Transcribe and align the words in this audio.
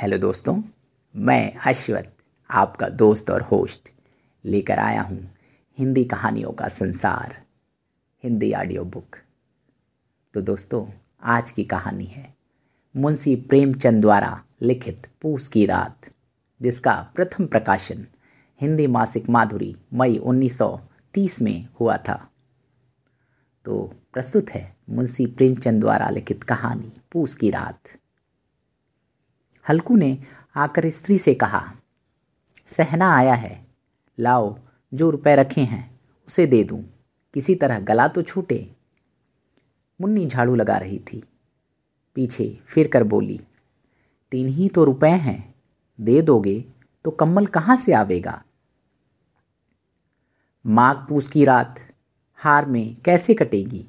Hello 0.00 0.18
दोस्तों, 0.18 0.56
मैं 1.14 1.52
अश्वत 1.66 2.12
आपका 2.50 2.88
दोस्त 2.88 3.30
और 3.30 3.42
होस्ट 3.42 3.90
लेकर 4.44 4.78
आया 4.78 5.02
हूँ 5.02 5.18
हिंदी 5.78 6.04
कहानियों 6.04 6.52
का 6.52 6.68
संसार, 6.68 7.36
हिंदी 8.24 8.52
ऑडियो 8.52 8.84
बुक 8.84 9.16
तो 10.34 10.40
दोस्तों, 10.40 10.86
आज 11.22 11.50
की 11.50 11.64
कहानी 11.64 12.04
है 12.04 12.34
मुंशी 12.96 13.36
प्रेमचंद 13.36 14.00
द्वारा 14.00 14.42
लिखित 14.62 15.06
पूस 15.22 15.48
की 15.48 15.66
रात, 15.66 16.10
जिसका 16.62 16.94
प्रथम 17.14 17.46
प्रकाशन 17.46 18.06
हिंदी 18.60 18.86
मासिक 18.86 19.30
माधुरी 19.30 19.76
मई 19.94 20.18
1930 20.18 21.40
में 21.42 21.68
हुआ 21.80 21.96
था। 21.96 22.30
तो 23.64 23.94
प्रस्तुत 24.12 24.50
है 24.50 24.76
मुंशी 24.90 25.26
प्रेमचंद 25.26 25.80
द्वारा 25.80 26.10
लिखित 26.10 26.44
कहानी 26.44 26.92
पूस 27.12 27.36
की 27.36 27.50
रात। 27.50 27.99
हल्कू 29.66 29.96
ने 29.96 30.18
आकर 30.56 30.88
स्त्री 30.90 31.18
से 31.18 31.34
कहा, 31.34 31.62
सहना 32.66 33.14
आया 33.16 33.34
है। 33.34 33.66
लाओ, 34.18 34.56
जो 34.92 35.10
रुपए 35.10 35.34
रखे 35.36 35.60
हैं, 35.60 36.00
उसे 36.28 36.46
दे 36.46 36.62
दूँ। 36.64 36.82
किसी 37.34 37.54
तरह 37.54 37.78
गला 37.78 38.08
तो 38.08 38.22
छूटे 38.22 38.70
मुन्नी 40.00 40.26
झाड़ू 40.26 40.54
लगा 40.54 40.76
रही 40.76 40.98
थी। 40.98 41.22
पीछे 42.16 42.58
फिर 42.66 42.88
कर 42.88 43.04
बोली, 43.04 43.40
तीन 44.32 44.48
ही 44.48 44.68
तो 44.68 44.84
रुपए 44.84 45.08
हैं। 45.08 45.54
दे 46.00 46.22
दोगे 46.22 46.64
तो 47.04 47.10
कम्बल 47.10 47.46
कहाँ 47.46 47.76
से 47.76 47.92
आवेगा? 47.92 48.42
माघ 50.66 50.96
पूस 51.08 51.30
की 51.30 51.44
रात 51.44 51.80
हार 52.38 52.66
में 52.66 52.96
कैसे 53.04 53.34
कटेगी? 53.34 53.86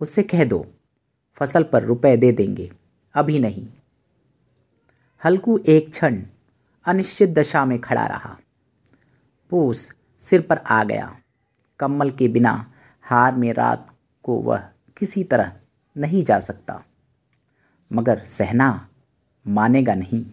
उससे 0.00 0.22
कह 0.22 0.44
दो, 0.44 0.64
फ़सल 1.34 1.62
पर 1.62 1.82
रुपए 1.82 2.16
दे 2.16 2.32
देंगे। 2.32 2.70
अभी 3.14 3.38
नहीं। 3.38 3.66
हल्कू 5.24 5.58
एक 5.66 5.90
क्षण 5.90 6.22
अनिश्चित 6.86 7.30
दशा 7.30 7.64
में 7.64 7.78
खड़ा 7.78 8.06
रहा। 8.06 8.38
पूस 9.50 9.92
सिर 10.18 10.40
पर 10.40 10.58
आ 10.58 10.84
गया। 10.84 11.18
कम्बल 11.78 12.10
के 12.10 12.28
बिना 12.28 12.72
हार 13.02 13.34
में 13.34 13.52
रात 13.52 13.94
को 14.22 14.36
वह 14.38 14.68
किसी 14.96 15.24
तरह 15.24 15.52
नहीं 15.96 16.24
जा 16.24 16.40
सकता। 16.40 16.84
मगर 17.92 18.24
सहना 18.24 18.88
मानेगा 19.46 19.94
नहीं। 19.94 20.26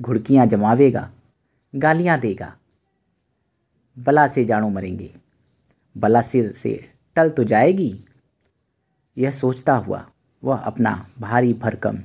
घुड़कियाँ 0.00 0.46
जमावेगा, 0.46 1.10
गालियाँ 1.74 2.20
देगा। 2.20 2.56
बला 3.98 4.26
से 4.26 4.44
जानो 4.44 4.68
मरेंगे। 4.68 5.14
बला 5.96 6.20
सिर 6.20 6.52
से 6.52 6.92
टल 7.16 7.30
तो 7.30 7.44
जाएगी। 7.44 8.04
यह 9.18 9.30
सोचता 9.30 9.76
हुआ 9.76 10.10
वह 10.44 10.56
अपना 10.56 11.06
भारी 11.20 11.54
भरकम 11.54 11.98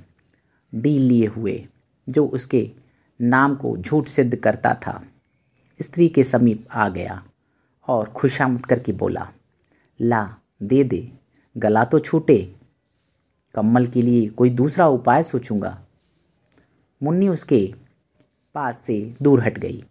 डील 0.76 1.02
लिए 1.02 1.28
हुए 1.28 1.67
जो 2.09 2.25
उसके 2.28 2.72
नाम 3.20 3.56
को 3.56 3.78
झूठ 3.78 4.08
सिद्ध 4.08 4.36
करता 4.36 4.73
था, 4.73 5.03
स्त्री 5.81 6.08
के 6.08 6.23
समीप 6.23 6.67
आ 6.72 6.89
गया 6.89 7.23
और 7.88 8.09
खुशामद 8.09 8.66
करके 8.66 8.92
बोला, 8.92 9.28
ला, 10.00 10.36
दे 10.64 10.83
दे, 10.83 11.11
गला 11.58 11.83
तो 11.86 12.00
छूटे, 12.00 12.56
कम्मल 13.56 13.88
के 13.88 14.02
लिए 14.02 14.28
कोई 14.30 14.50
दूसरा 14.50 14.88
उपाय 14.88 15.23
सोचूँगा। 15.23 15.78
मुन्नी 17.03 17.28
उसके 17.28 17.73
पास 18.56 18.80
से 18.80 19.14
दूर 19.22 19.44
हट 19.44 19.59
गई 19.59 19.83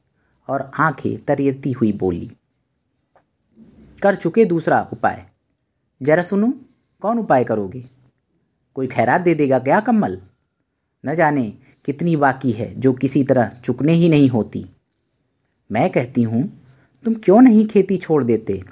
और 0.48 0.70
आँखें 0.78 1.16
तरीरती 1.24 1.72
हुई 1.72 1.92
बोली, 1.92 2.30
कर 4.02 4.14
चुके 4.14 4.44
दूसरा 4.44 4.80
उपाय। 4.92 5.24
जरा 6.02 6.22
सुनो, 6.22 6.52
कौन 7.02 7.18
उपाय 7.18 7.44
करोगे? 7.44 7.84
कोई 8.76 8.86
खैरात 8.86 9.20
दे 9.20 9.34
देगा 9.34 9.58
क्या 9.58 9.80
कम्मल? 9.80 10.20
न 11.04 11.14
जाने 11.14 11.52
कितनी 11.84 12.16
बाकी 12.16 12.50
है 12.50 12.74
जो 12.74 12.92
किसी 12.92 13.22
तरह 13.24 13.50
चुकने 13.64 13.92
ही 13.92 14.08
नहीं 14.08 14.28
होती। 14.28 14.64
मैं 15.70 15.90
कहती 15.90 16.22
हूँ, 16.22 16.42
तुम 17.04 17.14
क्यों 17.14 17.40
नहीं 17.40 17.66
खेती 17.66 17.96
छोड़ 17.96 18.22
देते? 18.24 18.62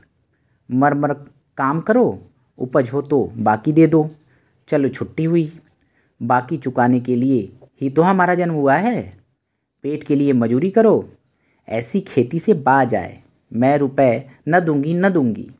मर 0.71 0.95
मर 0.95 1.13
काम 1.57 1.81
करो, 1.81 2.23
उपज 2.59 2.91
हो 2.93 3.03
तो 3.03 3.25
बाकी 3.37 3.73
दे 3.73 3.87
दो। 3.87 4.09
चलो 4.69 4.89
छुट्टी 4.89 5.25
हुई, 5.25 5.51
बाकी 6.21 6.57
चुकाने 6.57 7.01
के 7.01 7.17
लिए 7.17 7.41
ही 7.81 7.91
तो 7.91 8.03
हमारा 8.03 8.35
जन्म 8.35 8.55
हुआ 8.55 8.77
है। 8.77 9.03
पेट 9.85 10.05
के 10.05 10.17
लिए 10.17 10.33
मजूरी 10.33 10.71
करो, 10.71 11.09
ऐसी 11.69 12.01
खेती 12.01 12.39
से 12.39 12.55
बाज 12.55 12.95
आए। 12.95 13.19
मैं 13.53 13.77
रुपए 13.79 14.31
न 14.49 14.61
दूँगी 14.61 14.95
न 14.95 15.09
दूँगी। 15.09 15.51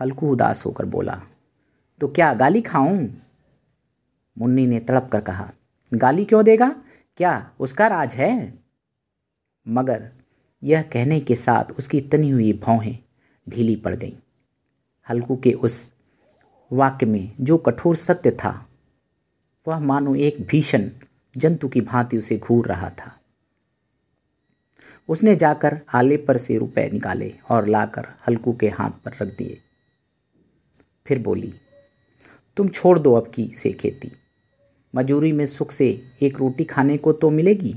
हल्कू 0.00 0.30
उदास 0.32 0.64
होकर 0.66 0.84
बोला 0.84 1.20
तो 2.00 2.08
क्या 2.08 2.32
गाली 2.34 2.60
खाऊं? 2.60 3.06
मुन्नी 4.36 4.66
ने 4.66 4.80
तड़प 4.80 5.08
कर 5.12 5.20
कहा 5.20 5.50
गाली 5.94 6.24
क्यों 6.24 6.44
देगा? 6.44 6.82
क्या 7.16 7.50
उसका 7.60 7.86
राज 7.86 8.14
है? 8.14 8.58
मगर 9.68 10.12
यह 10.62 10.82
कहने 10.82 11.20
के 11.20 11.36
साथ 11.36 11.72
उसकी 11.72 12.00
तनी 12.00 12.30
हुई 12.30 12.52
भौहें 12.52 12.98
ढीली 13.48 13.76
पड़ 13.76 13.94
गईं। 13.94 14.12
हल्कू 15.10 15.36
के 15.36 15.52
उस 15.52 15.94
वाक्य 16.72 17.06
में 17.06 17.32
जो 17.40 17.58
कठोर 17.58 17.96
सत्य 17.96 18.30
था, 18.30 18.68
वह 19.68 19.78
मानो 19.78 20.14
एक 20.14 20.46
भीषण 20.46 20.90
जंतु 21.36 21.68
की 21.68 21.80
भांति 21.80 22.18
उसे 22.18 22.38
घूर 22.38 22.66
रहा 22.66 22.90
था। 22.90 23.20
उसने 25.08 25.36
जाकर 25.36 25.80
आले 25.94 26.16
पर 26.16 26.36
से 26.36 26.58
रुपए 26.58 26.90
निकाले 26.92 27.34
और 27.50 27.66
लाकर 27.66 28.08
हल्कू 28.28 28.52
के 28.52 28.68
हाथ 28.68 28.90
पर 28.90 29.12
रख 29.22 29.36
दिए। 29.36 29.60
फिर 31.06 31.18
बोली, 31.18 31.54
तुम 32.56 32.68
छोड़ 32.68 32.98
दो 32.98 33.14
अब 33.14 33.32
की 33.34 33.52
से 33.54 33.72
खेती। 33.72 34.12
मजूरी 34.96 35.32
में 35.32 35.44
सुख 35.46 35.70
से 35.70 35.88
एक 36.22 36.38
रोटी 36.38 36.64
खाने 36.64 36.96
को 36.96 37.12
तो 37.12 37.30
मिलेगी, 37.30 37.74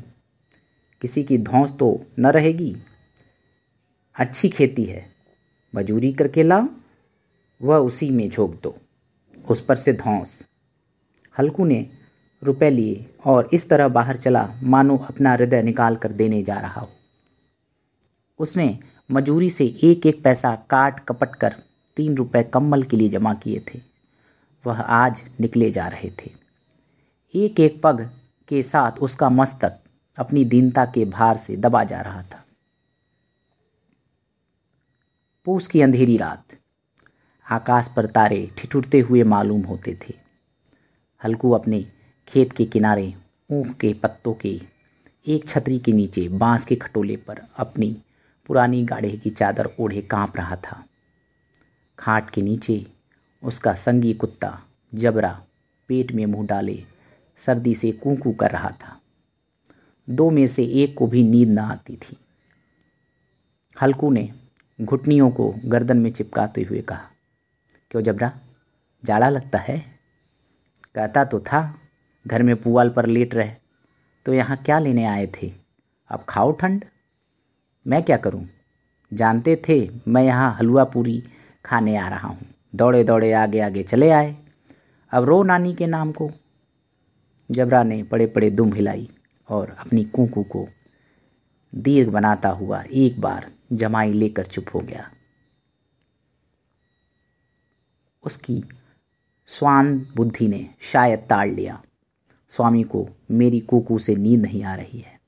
किसी 1.02 1.24
की 1.24 1.38
धौंस 1.38 1.72
तो 1.72 1.90
न 2.19 2.28
रहेगी। 2.28 2.75
अच्छी 4.16 4.50
खेती 4.50 4.84
है, 4.84 5.06
मजूरी 5.74 6.12
करके 6.13 6.44
लाओ, 6.44 6.68
वह 7.62 7.78
उसी 7.78 8.09
में 8.09 8.29
झोंक 8.29 8.59
दो, 8.63 8.75
उस 9.50 9.62
पर 9.62 9.75
से 9.75 9.94
धौंस। 9.94 10.44
हल्कू 11.40 11.66
ने 11.66 11.90
रुपए 12.44 12.69
लिए 12.69 13.06
और 13.25 13.50
इस 13.53 13.69
तरह 13.69 13.88
बाहर 13.88 14.18
चला, 14.18 14.47
मानो 14.63 14.97
अपना 15.00 15.34
हृदय 15.34 15.63
निकाल 15.63 15.96
कर 15.96 16.12
देने 16.12 16.41
जा 16.44 16.59
रहा 16.59 16.81
हो। 16.81 16.90
उसने 18.40 18.78
मजूरी 19.12 19.50
से 19.50 19.66
एक 19.84 20.06
एक 20.06 20.24
पैसा 20.24 20.56
काट 20.69 21.00
कपट 21.00 21.35
कर 21.35 21.56
तीन 21.97 22.16
रुपए 22.16 22.44
कम्बल 22.44 22.84
के 22.84 22.97
लिए 22.97 23.09
जमा 23.09 23.34
किए 23.34 23.62
थे। 23.68 23.79
वह 24.66 24.81
आज 24.81 25.22
निकले 25.40 25.72
जा 25.72 25.88
रहे 25.88 26.09
थे। 26.09 26.31
एक 27.35 27.59
एक 27.59 27.81
पग 27.84 28.09
के 28.47 28.63
साथ 28.63 28.91
उसका 28.91 29.29
मस्तक 29.29 29.79
अपनी 30.17 30.45
दीनता 30.45 30.85
के 30.85 31.06
भार 31.06 31.38
से 31.38 31.57
दबा 31.57 31.84
जा 31.84 32.01
रहा 32.01 32.23
था। 32.23 32.45
पूस 35.45 35.67
की 35.67 35.81
अंधेरी 35.81 36.17
रात, 36.17 36.44
आकाश 37.51 37.88
पर 37.88 38.06
तारे 38.06 38.51
ठिठुरते 38.57 39.00
हुए 39.00 39.23
मालूम 39.23 39.62
होते 39.62 39.94
थे। 39.94 40.13
हल्कू 41.23 41.51
अपने 41.51 41.85
खेत 42.28 42.53
के 42.53 42.66
किनारे 42.66 43.13
ऊख 43.51 43.67
के 43.67 43.94
पत्तों 43.94 44.34
के 44.34 44.59
एक 45.28 45.47
छतरी 45.47 45.79
के 45.79 45.91
नीचे 45.91 46.28
बाँस 46.28 46.66
के 46.66 46.75
खटोले 46.75 47.17
पर 47.17 47.41
अपनी 47.57 47.97
पुरानी 48.47 48.84
गाढ़े 48.84 49.11
की 49.11 49.29
चादर 49.29 49.69
ओढ़े 49.79 50.01
काँप 50.01 50.38
रहा 50.38 50.56
था। 50.56 50.84
खाट 52.00 52.29
के 52.29 52.41
नीचे 52.41 52.85
उसका 53.44 53.73
संगी 53.73 54.13
कुत्ता 54.13 54.59
जबरा 54.94 55.41
पेट 55.88 56.11
में 56.11 56.25
मुँह 56.25 56.47
डाले 56.47 56.84
सर्दी 57.40 57.74
से 57.76 57.92
कूकू 57.94 58.32
कर 58.32 58.52
रहा 58.52 58.70
था। 58.80 59.00
दो 60.08 60.30
में 60.30 60.46
से 60.48 60.64
एक 60.84 60.98
को 60.98 61.08
भी 61.08 61.24
नींद 61.24 61.50
न 61.50 61.60
आती 61.60 61.96
थी। 61.98 62.18
हल्कू 63.78 64.10
ने 64.12 64.30
घुटनियों 64.80 65.30
को 65.32 65.54
गर्दन 65.66 65.98
में 65.98 66.10
चिपकाते 66.12 66.62
हुए 66.62 66.82
कहा, 66.82 67.10
क्यों 67.92 68.02
जबरा? 68.04 68.32
जाड़ा 69.04 69.30
लगता 69.30 69.60
है? 69.60 69.78
कहता 70.96 71.24
तो 71.26 71.40
था, 71.40 71.80
घर 72.26 72.44
में 72.44 72.56
पुआल 72.56 72.90
पर 72.90 73.06
लेट 73.06 73.36
रहे 73.36 73.52
तो 74.26 74.34
यहाँ 74.34 74.58
क्या 74.58 74.80
लेने 74.80 75.06
आए 75.06 75.28
थे? 75.34 75.52
अब 76.09 76.24
खाओ 76.30 76.52
ठंड। 76.52 76.85
मैं 77.85 78.02
क्या 78.03 78.18
करूँ? 78.18 78.47
जानते 79.12 79.56
थे 79.68 79.78
मैं 80.08 80.24
यहाँ 80.24 80.53
हलवा 80.56 80.84
पूरी 80.85 81.24
खाने 81.66 81.96
आ 81.97 82.08
रहा 82.08 82.28
हूँ। 82.28 82.47
दौड़े 82.76 83.03
दौड़े 83.03 83.32
आगे 83.34 83.59
आगे 83.59 83.84
चले 83.84 84.09
आए। 84.09 84.35
अब 85.12 85.24
रो 85.24 85.42
नानी 85.44 85.74
के 85.74 85.88
नाम 85.88 86.12
को 86.12 86.30
जबरा 87.49 87.84
ने 87.84 88.01
पड़े 88.03 88.28
पड़े 88.28 88.49
दुम 88.49 88.73
हिलाई 88.73 89.09
और 89.49 89.69
अपनी 89.69 90.03
कूकू 90.05 90.43
को 90.43 90.67
दीर्घ 91.73 92.11
बनाता 92.11 92.49
हुआ 92.49 92.81
एक 92.91 93.19
बार 93.22 93.51
जमाई 93.73 94.13
लेकर 94.13 94.46
चुप 94.46 94.66
हो 94.75 94.79
गया। 94.79 95.09
उसकी 98.23 98.63
स्वान 99.49 100.07
बुद्धि 100.16 100.47
ने 100.47 100.69
शायद 100.81 101.19
ताड़ 101.19 101.49
लिया। 101.49 101.81
स्वामी 102.47 102.84
को 102.84 103.07
मेरी 103.31 103.59
कुकू 103.59 103.99
से 103.99 104.16
नींद 104.16 104.41
नहीं 104.41 104.63
आ 104.63 104.75
रही 104.75 104.99
है। 104.99 105.19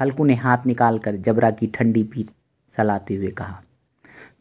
हल्कू 0.00 0.24
ने 0.24 0.34
हाथ 0.34 0.66
निकालकर 0.66 1.16
जबरा 1.16 1.50
की 1.50 1.66
ठंडी 1.66 2.02
पीठ 2.04 2.26
सलाते 2.68 3.14
हुए 3.14 3.28
कहा, 3.28 3.62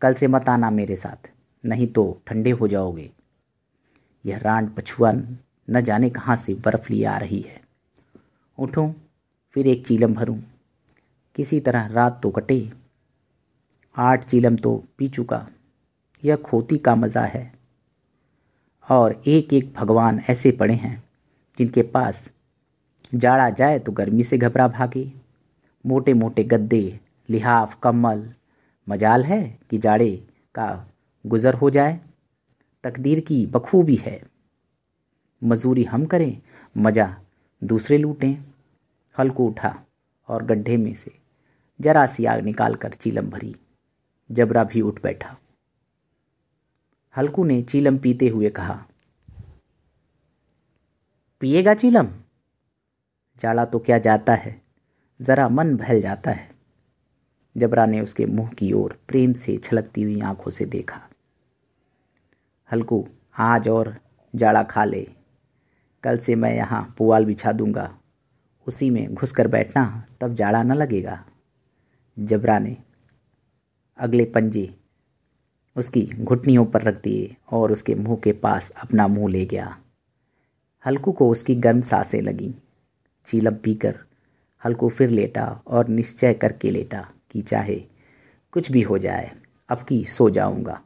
कल 0.02 0.14
से 0.14 0.28
मत 0.28 0.50
आना 0.50 0.70
मेरे 0.70 0.96
साथ, 0.96 1.30
नहीं 1.64 1.88
तो 1.88 2.22
ठंडे 2.28 2.52
हो 2.52 2.68
जाओगे। 2.68 3.12
यह 4.26 4.38
रांड 4.38 4.70
पछुआ 4.76 5.12
न 5.70 5.82
जाने 5.82 6.10
कहाँ 6.10 6.36
से 6.36 6.54
बर्फ़ 6.54 6.94
लिए 6.94 7.06
आ 7.06 7.18
रही 7.18 7.40
है। 7.40 7.62
उठूं, 8.58 8.94
फिर 9.52 9.68
एक 9.68 9.86
चीलम 9.86 10.14
भरूं। 10.14 10.38
किसी 11.36 11.60
तरह 11.60 11.86
रात 11.86 12.20
तो 12.24 12.30
कटे। 12.30 12.72
आठ 13.98 14.24
चीलम 14.24 14.56
तो 14.56 14.84
पी 14.98 15.08
चुका। 15.08 15.48
यह 16.26 16.36
खोती 16.36 16.78
का 16.78 16.96
मज़ा 16.96 17.22
है। 17.22 17.52
और 18.90 19.22
एक 19.28 19.54
एक 19.54 19.74
भगवान 19.74 20.22
ऐसे 20.30 20.52
पड़े 20.52 20.74
हैं, 20.74 21.04
जिनके 21.58 21.82
पास 21.82 22.30
जाड़ा 23.16 23.50
जाए 23.50 23.80
तो 23.80 23.92
गर्मी 23.92 24.24
से 24.24 24.38
घबरा 24.38 24.68
भागे। 24.68 25.12
मोटे 25.86 26.14
मोटे 26.14 26.44
गद्दे, 26.44 27.00
लिहाफ 27.30 27.78
कम्बल 27.84 28.34
मजाल 28.90 29.24
है 29.24 29.58
कि 29.70 29.78
जाड़े 29.78 30.16
का 30.56 30.88
गुज़र 31.26 31.54
हो 31.54 31.70
जाए। 31.70 32.00
तकदीर 32.84 33.20
की 33.20 33.46
बखूबी 33.46 33.96
है। 33.96 34.22
मजूरी 35.42 35.84
हम 35.84 36.06
करें, 36.06 36.42
मज़ा 36.78 37.16
दूसरे 37.62 37.98
लूटें। 37.98 38.36
हल 39.16 39.30
को 39.30 39.46
उठा 39.48 39.76
और 40.30 40.44
गड्ढे 40.44 40.78
में 40.78 40.94
से 40.94 41.12
जरा 41.80 42.06
सी 42.06 42.26
आग 42.26 42.44
निकाल 42.46 42.76
कर 42.76 42.94
चीलम 42.94 43.30
भरी। 43.30 43.56
जबरा 44.30 44.64
भी 44.64 44.82
उठ 44.82 45.02
बैठा। 45.04 45.36
हल्कू 47.16 47.44
ने 47.44 47.62
चीलम 47.62 47.98
पीते 47.98 48.28
हुए 48.28 48.50
कहा, 48.50 48.86
पिएगा 51.42 51.74
चीलम? 51.74 52.08
जाड़ा 53.40 53.66
तो 53.66 53.80
क्या 53.80 53.98
जाता 53.98 54.34
है, 54.34 54.62
ज़रा 55.20 55.48
मन 55.50 55.76
बहल 55.76 56.02
जाता 56.02 56.32
है। 56.32 56.50
जबरा 57.56 57.86
ने 57.86 58.02
उसके 58.02 58.26
मुँह 58.26 58.50
की 58.50 58.72
ओर 58.74 58.98
प्रेम 59.08 59.34
से 59.34 59.58
छलकती 59.58 60.02
हुई 60.02 60.20
आँखों 60.22 60.52
से 60.52 60.66
देखा। 60.66 61.02
हल्कू, 62.70 63.08
आज 63.38 63.70
और 63.70 63.96
जाड़ा 64.34 64.64
खा 64.64 64.86
ले। 64.86 65.08
कल 66.04 66.18
से 66.18 66.36
मैं 66.36 66.54
यहाँ 66.56 66.96
पुआल 66.98 67.26
बिछा 67.26 67.52
दूँगा। 67.52 67.90
उसी 68.68 68.90
में 68.90 69.14
घुस 69.14 69.32
कर 69.32 69.48
बैठना 69.48 70.06
तब 70.22 70.34
जाड़ा 70.34 70.64
न 70.64 70.74
लगेगा। 70.74 71.24
जबरा 72.18 72.60
ने 72.60 72.78
अगले 74.00 74.26
पंजे 74.26 74.70
उसकी 75.76 76.02
घुटनियों 76.20 76.66
पर 76.66 76.82
रख 76.82 77.02
दिए 77.02 77.36
और 77.52 77.72
उसके 77.72 77.96
मुँह 77.96 78.18
के 78.24 78.32
पास 78.34 78.70
अपना 78.70 79.08
मुँह 79.08 79.32
ले 79.32 79.46
गया। 79.46 79.78
हल्कू 80.86 81.12
को 81.12 81.30
उसकी 81.30 81.56
गर्म 81.56 81.82
साँसें 81.82 82.22
लगीं। 82.22 82.54
चीलम 83.26 83.56
पीकर 83.56 84.00
हल्कू 84.66 84.90
फिर 84.90 85.10
लेटा 85.10 85.46
और 85.68 85.88
निश्चय 85.88 86.34
करके 86.34 86.72
लेटा 86.72 87.08
कि 87.32 87.42
चाहे 87.42 87.76
कुछ 88.54 88.72
भी 88.72 88.82
हो 88.82 88.98
जाए, 88.98 89.32
अब 89.70 89.82
की 89.82 90.04
सो 90.06 90.30
जाऊँगा। 90.30 90.82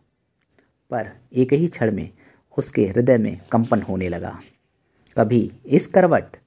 पर 0.91 1.11
एक 1.33 1.53
ही 1.53 1.67
क्षण 1.67 1.91
में 1.91 2.09
उसके 2.57 2.85
हृदय 2.87 3.17
में 3.17 3.39
कंपन 3.51 3.81
होने 3.81 4.09
लगा। 4.09 4.39
कभी 5.17 5.51
इस 5.65 5.87
करवट, 5.87 6.37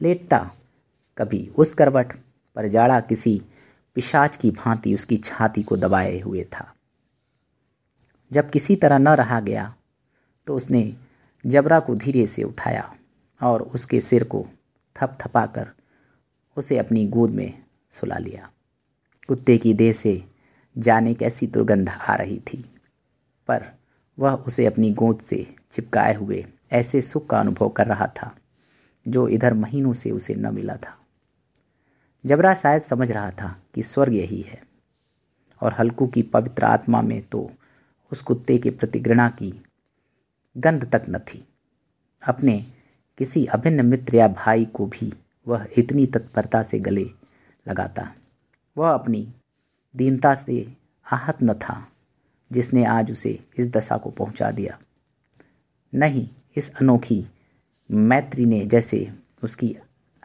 लेटता, 0.00 0.38
कभी 1.18 1.46
उस 1.56 1.72
करवट, 1.74 2.12
पर 2.56 2.66
जाड़ा 2.66 3.00
किसी 3.00 3.40
पिशाच 3.96 4.36
की 4.36 4.50
भांति 4.50 4.94
उसकी 4.94 5.16
छाती 5.16 5.62
को 5.62 5.76
दबाए 5.76 6.18
हुए 6.20 6.44
था। 6.52 6.72
जब 8.30 8.50
किसी 8.50 8.76
तरह 8.76 8.98
न 8.98 9.08
रहा 9.08 9.40
गया 9.40 9.74
तो 10.46 10.56
उसने 10.56 10.96
जबरा 11.44 11.78
को 11.80 11.94
धीरे 11.94 12.26
से 12.26 12.42
उठाया 12.42 12.92
और 13.40 13.62
उसके 13.64 14.00
सिर 14.00 14.24
को 14.24 14.46
थप 14.96 15.16
थपा 15.20 15.44
कर 15.46 15.68
उसे 16.56 16.78
अपनी 16.78 17.06
गोद 17.06 17.30
में 17.30 17.62
सुला 17.92 18.18
लिया। 18.18 18.50
कुत्ते 19.28 19.56
की 19.58 19.74
देह 19.74 19.92
से 19.92 20.22
जाने 20.76 21.14
कैसी 21.14 21.46
दुर्गंध 21.46 21.88
आ 21.88 22.14
रही 22.14 22.38
थी, 22.46 22.64
पर 23.48 23.64
वह 24.18 24.34
उसे 24.36 24.66
अपनी 24.66 24.90
गोद 24.92 25.20
से 25.20 25.46
चिपकाए 25.70 26.14
हुए 26.14 26.44
ऐसे 26.74 27.00
सुख 27.02 27.26
का 27.26 27.40
अनुभव 27.40 27.68
कर 27.68 27.86
रहा 27.86 28.06
था, 28.16 28.34
जो 29.04 29.26
इधर 29.28 29.54
महीनों 29.54 29.92
से 29.92 30.10
उसे 30.10 30.34
न 30.34 30.54
मिला 30.54 30.76
था। 30.76 30.96
जबरा 32.24 32.54
शायद 32.54 32.82
समझ 32.82 33.10
रहा 33.12 33.30
था 33.30 33.56
कि 33.74 33.82
स्वर्ग 33.82 34.14
यही 34.14 34.40
है, 34.40 34.62
और 35.62 35.74
हल्कू 35.78 36.06
की 36.06 36.22
पवित्र 36.22 36.64
आत्मा 36.64 37.02
में 37.02 37.20
तो 37.22 37.50
उस 38.12 38.22
कुत्ते 38.22 38.58
के 38.58 38.70
प्रति 38.70 38.98
घृणा 38.98 39.28
की 39.28 39.52
गंध 40.56 40.90
तक 40.92 41.04
न 41.08 41.18
थी। 41.18 41.44
अपने 42.22 42.58
किसी 43.18 43.44
अभिन्न 43.46 43.86
मित्र 43.86 44.16
या 44.16 44.28
भाई 44.28 44.64
को 44.64 44.86
भी 44.86 45.12
वह 45.46 45.66
इतनी 45.78 46.06
तत्परता 46.06 46.62
से 46.62 46.78
गले 46.78 47.06
लगाता, 47.66 48.10
वह 48.76 48.90
अपनी 48.90 49.26
दीनता 49.94 50.34
से 50.34 50.76
आहत 51.06 51.42
न 51.42 51.54
था, 51.54 51.86
जिसने 52.50 52.84
आज 52.84 53.12
उसे 53.12 53.38
इस 53.58 53.70
दशा 53.70 53.96
को 53.96 54.10
पहुँचा 54.10 54.50
दिया। 54.50 54.78
नहीं 55.92 56.28
इस 56.56 56.76
अनोखी 56.76 57.26
मैत्री 57.90 58.46
ने 58.46 58.66
जैसे 58.66 59.12
उसकी 59.42 59.76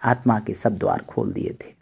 आत्मा 0.04 0.40
के 0.40 0.54
सब 0.54 0.78
द्वार 0.78 1.02
खोल 1.02 1.34
दिए 1.34 1.58
थे 1.62 1.74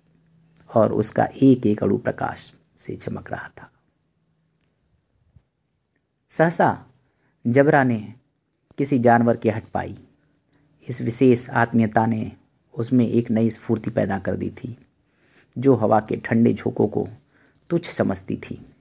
और 0.75 0.93
उसका 0.93 1.29
एक 1.41 1.65
एक 1.65 1.83
अड़ु 1.83 1.97
प्रकाश 1.97 2.53
से 2.77 2.95
चमक 2.95 3.31
रहा 3.31 3.47
था। 3.47 3.71
सहसा 6.29 6.85
जबरा 7.47 7.83
ने 7.83 8.13
किसी 8.77 8.99
जानवर 8.99 9.37
की 9.37 9.49
हट 9.49 9.65
पाई। 9.65 9.97
इस 10.89 11.01
विशेष 11.01 11.49
आत्मीयता 11.49 12.05
ने 12.05 12.31
उसमें 12.73 13.07
एक 13.07 13.31
नई 13.31 13.49
स्फूर्ति 13.49 13.89
पैदा 13.89 14.19
कर 14.19 14.35
दी 14.35 14.49
थी, 14.49 14.77
जो 15.57 15.75
हवा 15.75 15.99
के 15.99 16.15
ठंडे 16.15 16.53
झोंकों 16.53 16.87
को 16.87 17.07
तुच्छ 17.69 17.89
समझती 17.89 18.37
थी। 18.37 18.73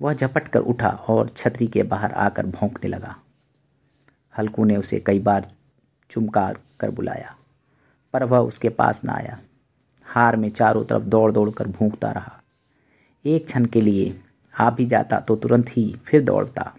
वह 0.00 0.12
झपट 0.12 0.48
कर 0.48 0.60
उठा 0.60 0.88
और 0.88 1.28
छतरी 1.28 1.66
के 1.66 1.82
बाहर 1.82 2.12
आकर 2.12 2.46
भौंकने 2.46 2.90
लगा। 2.90 3.16
हल्कू 4.38 4.64
ने 4.64 4.76
उसे 4.76 5.00
कई 5.00 5.18
बार 5.18 5.50
चुमकार 6.10 6.58
कर 6.80 6.90
बुलाया, 6.90 7.34
पर 8.14 8.24
वह 8.24 8.38
उसके 8.38 8.68
पास 8.68 9.04
ना 9.04 9.12
आया। 9.12 9.38
हार 10.06 10.36
में 10.36 10.48
चारों 10.50 10.84
तरफ़ 10.84 11.02
दौड़ 11.02 11.30
दौड़ 11.32 11.50
कर 11.50 11.68
भूखता 11.68 12.10
रहा। 12.12 12.40
एक 13.24 13.46
क्षण 13.46 13.64
के 13.64 13.80
लिए 13.80 14.20
आ 14.60 14.70
भी 14.70 14.86
जाता 14.86 15.20
तो 15.20 15.36
तुरंत 15.36 15.68
ही 15.68 15.92
फिर 16.04 16.22
दौड़ता। 16.24 16.72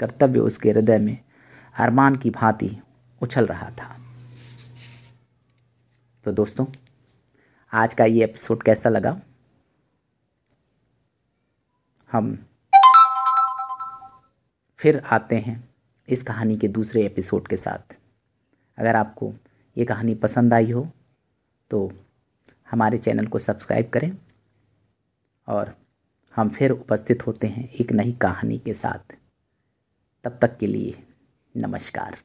कर्तव्य 0.00 0.40
उसके 0.40 0.70
हृदय 0.70 0.98
में 0.98 1.18
अरमान 1.78 2.16
की 2.16 2.30
भांति 2.30 2.76
उछल 3.20 3.46
रहा 3.46 3.70
था। 3.70 3.96
तो 6.24 6.32
दोस्तों, 6.32 6.66
आज 7.72 7.94
का 7.94 8.04
ये 8.04 8.24
एपिसोड 8.24 8.62
कैसा 8.62 8.90
लगा? 8.90 9.20
हम 12.12 12.36
फिर 14.78 15.02
आते 15.12 15.36
हैं। 15.36 15.73
इस 16.08 16.22
कहानी 16.22 16.56
के 16.56 16.68
दूसरे 16.68 17.04
एपिसोड 17.06 17.46
के 17.48 17.56
साथ। 17.56 17.96
अगर 18.78 18.96
आपको 18.96 19.32
ये 19.76 19.84
कहानी 19.84 20.14
पसंद 20.14 20.54
आई 20.54 20.70
हो 20.70 20.86
तो 21.70 21.92
हमारे 22.70 22.98
चैनल 22.98 23.26
को 23.26 23.38
सब्सक्राइब 23.38 23.88
करें 23.88 24.10
और 25.48 25.74
हम 26.36 26.48
फिर 26.48 26.70
उपस्थित 26.70 27.26
होते 27.26 27.46
हैं 27.46 27.68
एक 27.70 27.92
नई 27.92 28.12
कहानी 28.12 28.58
के 28.58 28.74
साथ। 28.74 29.16
तब 30.24 30.38
तक 30.42 30.56
के 30.56 30.66
लिए 30.66 31.02
नमस्कार। 31.56 32.16